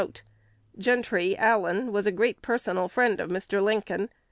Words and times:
2 0.01 0.11
"Gentry 0.79 1.37
(Allen) 1.37 1.91
was 1.91 2.07
a 2.07 2.11
great 2.11 2.41
personal 2.41 2.87
friend 2.89 3.19
of 3.19 3.29
Mr. 3.29 3.61
Lincoln. 3.61 4.09